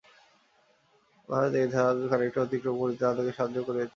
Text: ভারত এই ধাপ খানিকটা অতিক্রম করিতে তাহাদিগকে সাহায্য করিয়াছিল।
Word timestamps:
ভারত 1.29 1.53
এই 1.53 1.67
ধাপ 1.73 1.95
খানিকটা 2.11 2.39
অতিক্রম 2.41 2.75
করিতে 2.81 3.01
তাহাদিগকে 3.01 3.33
সাহায্য 3.37 3.57
করিয়াছিল। 3.67 3.89